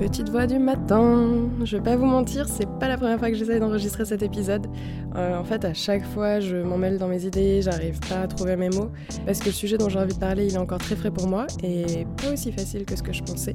[0.00, 1.50] Petite voix du matin.
[1.62, 4.66] Je vais pas vous mentir, c'est pas la première fois que j'essaye d'enregistrer cet épisode.
[5.14, 8.26] Euh, en fait, à chaque fois, je m'en mêle dans mes idées, j'arrive pas à
[8.26, 8.90] trouver mes mots,
[9.26, 11.28] parce que le sujet dont j'ai envie de parler, il est encore très frais pour
[11.28, 13.54] moi et pas aussi facile que ce que je pensais.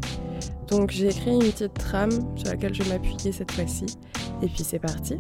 [0.68, 3.88] Donc j'ai écrit une petite trame sur laquelle je vais m'appuyer cette fois-ci,
[4.44, 5.18] et puis c'est parti.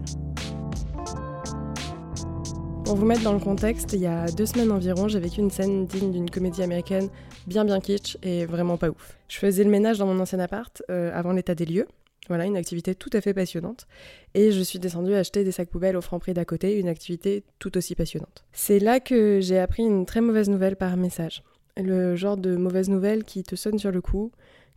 [2.86, 5.49] Pour vous mettre dans le contexte, il y a deux semaines environ, j'ai vécu une
[5.49, 7.09] scène digne d'une comédie américaine
[7.47, 9.17] bien bien kitsch et vraiment pas ouf.
[9.27, 11.88] Je faisais le ménage dans mon ancien appart euh, avant l'état des lieux.
[12.27, 13.88] Voilà, une activité tout à fait passionnante.
[14.35, 17.43] Et je suis descendue acheter des sacs poubelles au franc prix d'à côté, une activité
[17.57, 18.45] tout aussi passionnante.
[18.52, 21.43] C'est là que j'ai appris une très mauvaise nouvelle par message.
[21.77, 24.31] Le genre de mauvaise nouvelle qui te sonne sur le coup,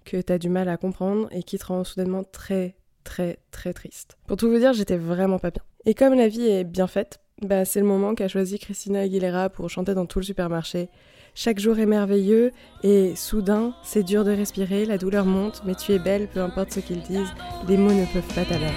[0.07, 4.17] que t'as du mal à comprendre et qui te rend soudainement très très très triste.
[4.27, 5.63] Pour tout vous dire, j'étais vraiment pas bien.
[5.85, 9.49] Et comme la vie est bien faite, bah, c'est le moment qu'a choisi Christina Aguilera
[9.49, 10.89] pour chanter dans tout le supermarché.
[11.35, 12.53] Chaque jour est merveilleux
[12.83, 16.73] et soudain, c'est dur de respirer, la douleur monte, mais tu es belle, peu importe
[16.73, 17.33] ce qu'ils disent,
[17.69, 18.75] les mots ne peuvent pas t'abattre.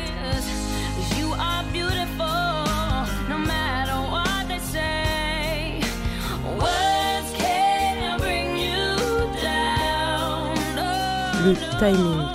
[11.44, 12.28] Le timing.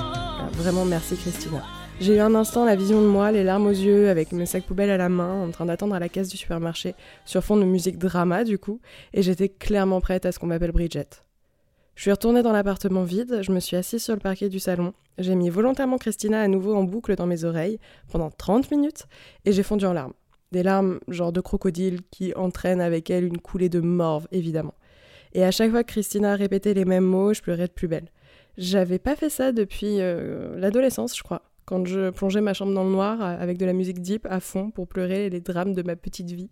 [0.54, 1.62] Vraiment merci Christina.
[1.98, 4.66] J'ai eu un instant la vision de moi, les larmes aux yeux, avec mes sacs
[4.66, 6.94] poubelles à la main, en train d'attendre à la caisse du supermarché,
[7.24, 8.80] sur fond de musique drama du coup,
[9.14, 11.08] et j'étais clairement prête à ce qu'on m'appelle Bridget.
[11.94, 14.92] Je suis retournée dans l'appartement vide, je me suis assise sur le parquet du salon,
[15.16, 17.78] j'ai mis volontairement Christina à nouveau en boucle dans mes oreilles
[18.12, 19.06] pendant 30 minutes,
[19.46, 20.12] et j'ai fondu en larmes.
[20.52, 24.74] Des larmes genre de crocodile qui entraînent avec elles une coulée de morve, évidemment.
[25.32, 28.12] Et à chaque fois que Christina répétait les mêmes mots, je pleurais de plus belle.
[28.58, 32.84] J'avais pas fait ça depuis euh, l'adolescence, je crois quand je plongeais ma chambre dans
[32.84, 35.82] le noir euh, avec de la musique deep à fond pour pleurer les drames de
[35.82, 36.48] ma petite vie.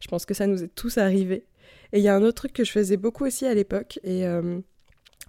[0.00, 1.46] Je pense que ça nous est tous arrivé.
[1.92, 4.26] Et il y a un autre truc que je faisais beaucoup aussi à l'époque, et
[4.26, 4.58] euh,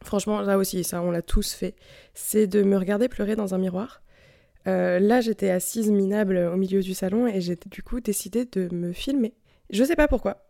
[0.04, 1.76] franchement, là aussi, ça, on l'a tous fait,
[2.14, 4.02] c'est de me regarder pleurer dans un miroir.
[4.68, 8.74] Euh, là, j'étais assise minable au milieu du salon et j'ai du coup décidé de
[8.74, 9.34] me filmer.
[9.70, 10.48] Je sais pas pourquoi.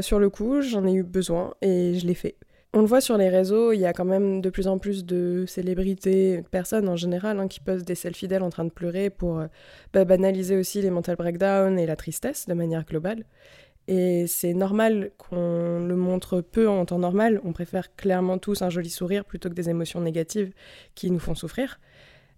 [0.00, 2.36] sur le coup, j'en ai eu besoin et je l'ai fait.
[2.76, 5.04] On le voit sur les réseaux, il y a quand même de plus en plus
[5.04, 8.70] de célébrités, de personnes en général, hein, qui posent des selfies d'elles en train de
[8.70, 9.46] pleurer pour euh,
[9.92, 13.26] bah, banaliser aussi les mental breakdowns et la tristesse de manière globale.
[13.86, 17.40] Et c'est normal qu'on le montre peu en temps normal.
[17.44, 20.52] On préfère clairement tous un joli sourire plutôt que des émotions négatives
[20.96, 21.78] qui nous font souffrir.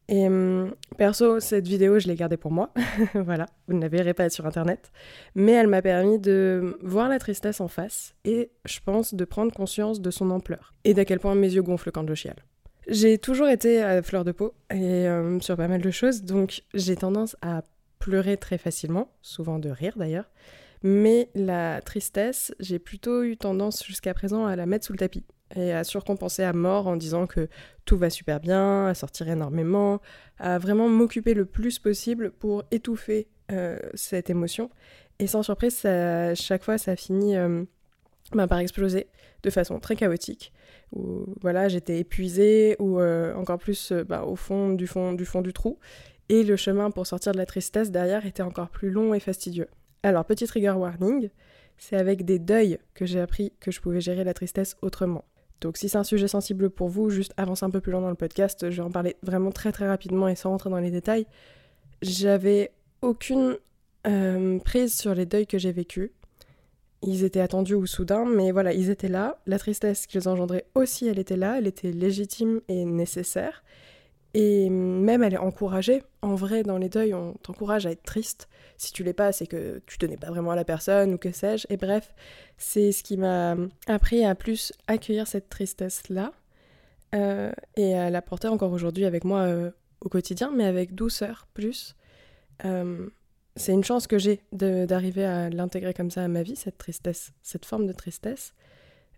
[0.09, 2.73] Et hum, perso, cette vidéo, je l'ai gardée pour moi.
[3.15, 4.93] voilà, vous ne la verrez pas sur internet.
[5.35, 9.53] Mais elle m'a permis de voir la tristesse en face et, je pense, de prendre
[9.53, 12.45] conscience de son ampleur et d'à quel point mes yeux gonflent quand je chiale.
[12.89, 16.63] J'ai toujours été à fleur de peau et hum, sur pas mal de choses, donc
[16.73, 17.63] j'ai tendance à
[17.99, 20.31] pleurer très facilement, souvent de rire d'ailleurs.
[20.83, 25.25] Mais la tristesse, j'ai plutôt eu tendance jusqu'à présent à la mettre sous le tapis
[25.55, 27.49] et à surcompenser à mort en disant que
[27.85, 30.01] tout va super bien, à sortir énormément,
[30.39, 34.71] à vraiment m'occuper le plus possible pour étouffer euh, cette émotion.
[35.19, 35.81] Et sans surprise,
[36.35, 37.65] chaque fois, ça finit euh,
[38.33, 39.07] bah, par exploser
[39.43, 40.53] de façon très chaotique.
[40.93, 45.43] Où voilà, j'étais épuisée ou euh, encore plus bah, au fond du fond du fond
[45.43, 45.79] du trou.
[46.29, 49.69] Et le chemin pour sortir de la tristesse derrière était encore plus long et fastidieux.
[50.03, 51.31] Alors, petit trigger warning,
[51.79, 55.25] c'est avec des deuils que j'ai appris que je pouvais gérer la tristesse autrement.
[55.61, 58.11] Donc si c'est un sujet sensible pour vous, juste avance un peu plus loin dans
[58.11, 60.91] le podcast, je vais en parler vraiment très très rapidement et sans rentrer dans les
[60.91, 61.27] détails.
[62.03, 62.73] J'avais
[63.03, 63.57] aucune
[64.07, 66.11] euh, prise sur les deuils que j'ai vécus.
[67.03, 69.39] Ils étaient attendus ou soudains, mais voilà, ils étaient là.
[69.47, 73.63] La tristesse qu'ils engendraient aussi, elle était là, elle était légitime et nécessaire.
[74.39, 76.03] Et même elle est encouragée.
[76.21, 78.51] En vrai, dans les deuils, on t'encourage à être triste.
[78.77, 81.33] Si tu l'es pas, c'est que tu tenais pas vraiment à la personne ou que
[81.33, 81.67] sais-je.
[81.71, 82.15] Et bref,
[82.59, 86.33] c'est ce qui m'a appris à plus accueillir cette tristesse-là
[87.15, 89.71] euh, et à la porter encore aujourd'hui avec moi euh,
[90.03, 91.97] au quotidien, mais avec douceur plus.
[92.67, 93.09] Euh,
[93.55, 97.33] c'est une chance que j'ai d'arriver à l'intégrer comme ça à ma vie, cette tristesse,
[97.41, 98.53] cette forme de tristesse.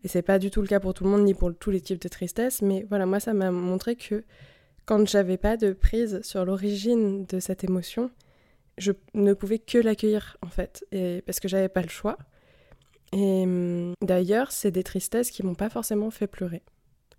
[0.04, 1.80] Et c'est pas du tout le cas pour tout le monde, ni pour tous les
[1.80, 4.22] types de tristesse, mais voilà, moi ça m'a montré que
[4.88, 8.10] quand j'avais pas de prise sur l'origine de cette émotion,
[8.78, 12.16] je ne pouvais que l'accueillir en fait, et parce que j'avais pas le choix.
[13.12, 16.62] Et hum, d'ailleurs, c'est des tristesses qui m'ont pas forcément fait pleurer.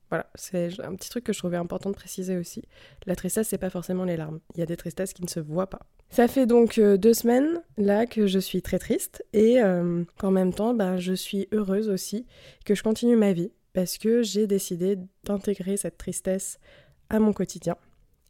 [0.10, 2.64] Voilà, c'est un petit truc que je trouvais important de préciser aussi.
[3.06, 4.40] La tristesse, c'est pas forcément les larmes.
[4.56, 5.82] Il y a des tristesses qui ne se voient pas.
[6.10, 10.32] Ça fait donc euh, deux semaines là que je suis très triste et euh, qu'en
[10.32, 12.26] même temps, ben, je suis heureuse aussi
[12.66, 16.60] que je continue ma vie parce que j'ai décidé d'intégrer cette tristesse
[17.10, 17.78] à mon quotidien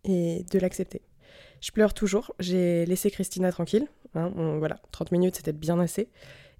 [0.03, 1.01] et de l'accepter.
[1.61, 6.09] Je pleure toujours, j'ai laissé Christina tranquille, hein, voilà, 30 minutes c'était bien assez,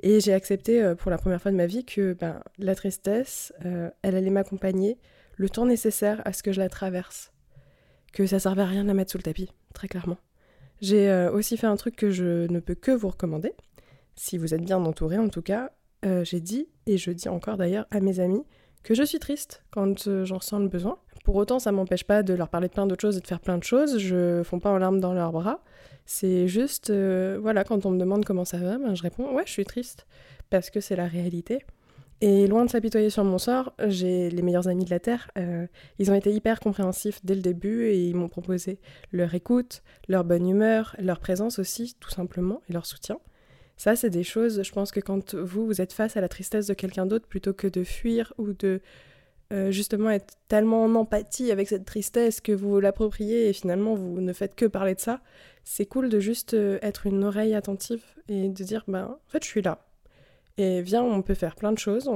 [0.02, 3.54] et j'ai accepté euh, pour la première fois de ma vie que ben, la tristesse,
[3.66, 4.98] euh, elle allait m'accompagner
[5.36, 7.32] le temps nécessaire à ce que je la traverse.
[8.14, 10.18] que ça servait à rien de la mettre sous le tapis, très clairement.
[10.82, 13.54] J'ai euh, aussi fait un truc que je ne peux que vous recommander,
[14.16, 15.72] si vous êtes bien entouré en tout cas.
[16.24, 18.46] J'ai dit, et je dis encore d'ailleurs à mes amis,
[18.84, 20.98] que je suis triste quand j'en ressens le besoin.
[21.24, 23.40] Pour autant, ça m'empêche pas de leur parler de plein d'autres choses et de faire
[23.40, 24.00] plein de choses.
[24.00, 25.62] Je fonds pas en larmes dans leurs bras.
[26.06, 29.52] C'est juste, voilà, quand on me demande comment ça va, ben, je réponds ouais, je
[29.52, 30.08] suis triste
[30.50, 31.64] parce que c'est la réalité.
[32.22, 35.32] Et loin de s'apitoyer sur mon sort, j'ai les meilleurs amis de la Terre.
[35.38, 35.68] Euh,
[36.00, 38.80] ils ont été hyper compréhensifs dès le début et ils m'ont proposé
[39.14, 43.20] leur écoute, leur bonne humeur, leur présence aussi, tout simplement, et leur soutien.
[43.78, 46.68] Ça, c'est des choses, je pense que quand vous, vous êtes face à la tristesse
[46.68, 48.82] de quelqu'un d'autre, plutôt que de fuir ou de
[49.52, 54.22] euh, justement être tellement en empathie avec cette tristesse que vous l'appropriez et finalement vous
[54.22, 55.22] ne faites que parler de ça,
[55.64, 59.44] c'est cool de juste euh, être une oreille attentive et de dire, ben, en fait,
[59.44, 59.86] je suis là,
[60.58, 62.10] et viens, on peut faire plein de choses,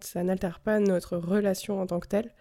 [0.00, 2.32] ça n'altère pas notre relation en tant que telle,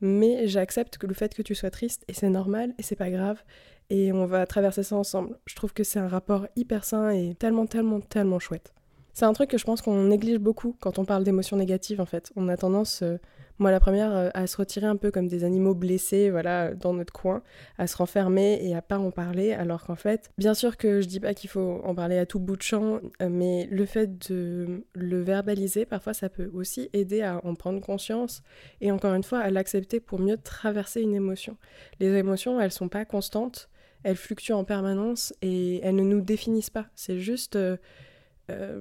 [0.00, 3.10] mais j'accepte que le fait que tu sois triste, et c'est normal, et c'est pas
[3.10, 3.42] grave,
[3.90, 5.38] et on va traverser ça ensemble.
[5.46, 8.74] Je trouve que c'est un rapport hyper sain et tellement, tellement, tellement chouette.
[9.14, 12.06] C'est un truc que je pense qu'on néglige beaucoup quand on parle d'émotions négatives en
[12.06, 12.30] fait.
[12.36, 13.16] On a tendance, euh,
[13.58, 16.92] moi la première, euh, à se retirer un peu comme des animaux blessés, voilà, dans
[16.92, 17.42] notre coin,
[17.76, 21.06] à se renfermer et à pas en parler, alors qu'en fait, bien sûr que je
[21.06, 24.30] dis pas qu'il faut en parler à tout bout de champ, euh, mais le fait
[24.30, 28.42] de le verbaliser, parfois ça peut aussi aider à en prendre conscience
[28.80, 31.56] et encore une fois à l'accepter pour mieux traverser une émotion.
[32.00, 33.68] Les émotions, elles sont pas constantes,
[34.04, 36.86] elles fluctuent en permanence et elles ne nous définissent pas.
[36.94, 37.76] C'est juste euh,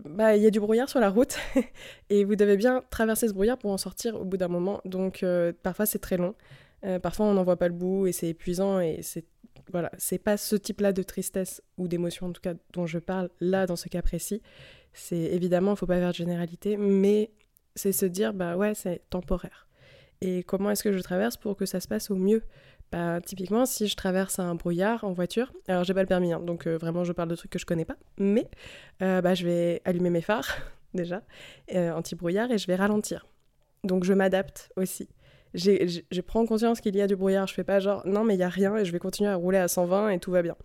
[0.05, 1.37] bah, il y a du brouillard sur la route
[2.09, 4.81] et vous devez bien traverser ce brouillard pour en sortir au bout d'un moment.
[4.85, 6.35] Donc euh, parfois c'est très long,
[6.85, 9.25] euh, parfois on n'en voit pas le bout et c'est épuisant et c'est
[9.71, 13.29] voilà, c'est pas ce type-là de tristesse ou d'émotion en tout cas dont je parle
[13.41, 14.41] là dans ce cas précis.
[14.93, 17.31] C'est évidemment, il faut pas faire de généralité, mais
[17.75, 19.67] c'est se dire bah ouais c'est temporaire.
[20.21, 22.41] Et comment est-ce que je traverse pour que ça se passe au mieux?
[22.91, 26.39] Bah, typiquement, si je traverse un brouillard en voiture, alors j'ai pas le permis, hein,
[26.39, 28.49] donc euh, vraiment je parle de trucs que je connais pas, mais
[29.01, 30.57] euh, bah, je vais allumer mes phares
[30.93, 31.21] déjà,
[31.75, 33.25] euh, anti-brouillard, et je vais ralentir.
[33.83, 35.09] Donc je m'adapte aussi.
[35.53, 38.39] Je prends conscience qu'il y a du brouillard, je fais pas genre non mais il
[38.39, 40.55] y a rien et je vais continuer à rouler à 120 et tout va bien.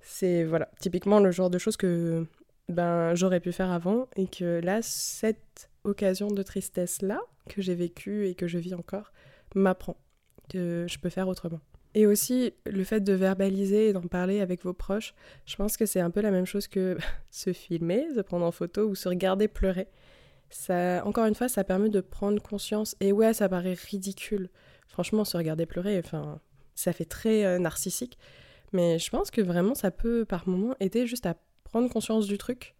[0.00, 2.26] C'est voilà, typiquement le genre de choses que
[2.68, 7.74] ben j'aurais pu faire avant et que là cette occasion de tristesse là que j'ai
[7.74, 9.12] vécue et que je vis encore
[9.54, 9.96] m'apprend
[10.48, 11.60] que je peux faire autrement.
[11.94, 15.14] Et aussi, le fait de verbaliser et d'en parler avec vos proches,
[15.46, 16.98] je pense que c'est un peu la même chose que
[17.30, 19.88] se filmer, se prendre en photo ou se regarder pleurer.
[20.50, 22.96] Ça, encore une fois, ça permet de prendre conscience.
[23.00, 24.50] Et ouais, ça paraît ridicule.
[24.88, 26.40] Franchement, se regarder pleurer, enfin,
[26.74, 28.18] ça fait très euh, narcissique.
[28.72, 32.38] Mais je pense que vraiment, ça peut par moments aider juste à prendre conscience du
[32.38, 32.74] truc.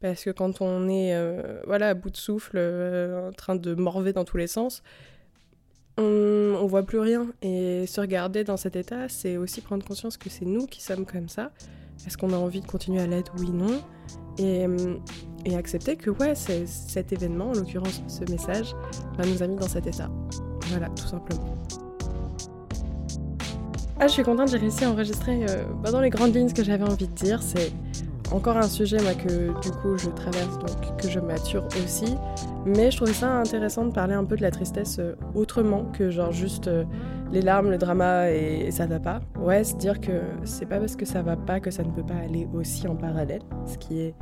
[0.00, 3.74] Parce que quand on est euh, voilà, à bout de souffle, euh, en train de
[3.74, 4.82] morver dans tous les sens,
[5.98, 7.26] on, on voit plus rien.
[7.42, 11.04] Et se regarder dans cet état, c'est aussi prendre conscience que c'est nous qui sommes
[11.04, 11.50] comme ça.
[12.06, 13.32] Est-ce qu'on a envie de continuer à l'être?
[13.38, 13.82] Oui, non.
[14.38, 14.66] Et,
[15.44, 18.74] et accepter que, ouais, cet événement, en l'occurrence ce message,
[19.16, 20.08] bah, nous a mis dans cet état.
[20.68, 21.54] Voilà, tout simplement.
[24.00, 26.54] Ah, je suis contente, j'ai réussi à enregistrer euh, bah, dans les grandes lignes ce
[26.54, 27.42] que j'avais envie de dire.
[27.42, 27.72] C'est
[28.30, 32.14] encore un sujet moi, que du coup je traverse, donc que je mature aussi.
[32.66, 36.10] Mais je trouvais ça intéressant de parler un peu de la tristesse euh, autrement que
[36.10, 36.84] genre juste euh,
[37.32, 39.20] les larmes, le drama et, ça va pas.
[39.40, 42.04] Ouais, se dire que c'est pas parce que ça va pas que ça ne peut
[42.04, 43.42] pas aller aussi en parallèle.
[43.66, 44.14] Ce qui est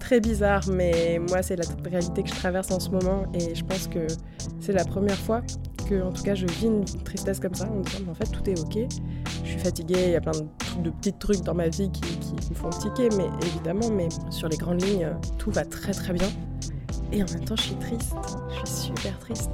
[0.00, 3.64] très bizarre, mais moi c'est la réalité que je traverse en ce moment et je
[3.64, 4.06] pense que
[4.58, 5.42] c'est la première fois
[5.88, 8.26] que en tout cas je vis une tristesse comme ça en me disant en fait
[8.26, 8.88] tout est ok
[9.44, 10.32] je suis fatiguée, il y a plein
[10.82, 12.02] de, petits trucs dans ma vie qui,
[12.50, 15.08] me font tiquer, mais évidemment, mais sur les grandes lignes,
[15.38, 16.28] tout va très très bien.
[17.12, 18.14] Et en même temps, je suis triste,
[18.50, 19.50] je suis super triste.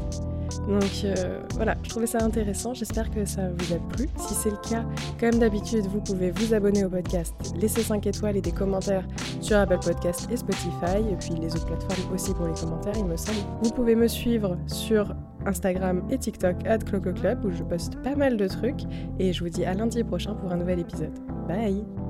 [0.69, 4.09] Donc euh, voilà, je trouvais ça intéressant, j'espère que ça vous a plu.
[4.17, 4.85] Si c'est le cas,
[5.19, 9.07] comme d'habitude, vous pouvez vous abonner au podcast, laisser 5 étoiles et des commentaires
[9.41, 13.05] sur Apple Podcast et Spotify, et puis les autres plateformes aussi pour les commentaires, il
[13.05, 13.39] me semble.
[13.63, 15.15] Vous pouvez me suivre sur
[15.47, 18.83] Instagram et TikTok at Club où je poste pas mal de trucs,
[19.19, 21.13] et je vous dis à lundi prochain pour un nouvel épisode.
[21.47, 22.08] Bye